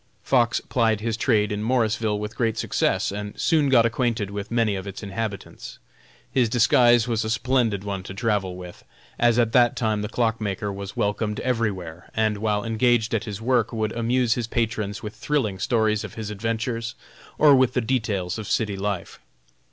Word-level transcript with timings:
Fox 0.23 0.59
plied 0.61 0.99
his 0.99 1.15
trade 1.15 1.51
in 1.51 1.61
Morrisville 1.61 2.17
with 2.17 2.35
great 2.35 2.57
success, 2.57 3.11
and 3.11 3.39
soon 3.39 3.69
got 3.69 3.85
acquainted 3.85 4.31
with 4.31 4.49
many 4.49 4.75
of 4.75 4.87
its 4.87 5.03
inhabitants. 5.03 5.77
His 6.31 6.49
disguise 6.49 7.07
was 7.07 7.23
a 7.23 7.29
splendid 7.29 7.83
one 7.83 8.01
to 8.05 8.15
travel 8.15 8.55
with, 8.55 8.83
as 9.19 9.37
at 9.37 9.51
that 9.51 9.75
time 9.75 10.01
the 10.01 10.09
clock 10.09 10.41
maker 10.41 10.73
was 10.73 10.97
welcomed 10.97 11.39
everywhere, 11.41 12.09
and 12.15 12.39
while 12.39 12.65
engaged 12.65 13.13
at 13.13 13.25
his 13.25 13.43
work 13.43 13.71
would 13.71 13.91
amuse 13.91 14.33
his 14.33 14.47
patrons 14.47 15.03
with 15.03 15.13
thrilling 15.13 15.59
stories 15.59 16.03
of 16.03 16.15
his 16.15 16.31
adventures, 16.31 16.95
or 17.37 17.53
with 17.55 17.73
the 17.75 17.79
details 17.81 18.39
of 18.39 18.47
city 18.47 18.75
life. 18.75 19.19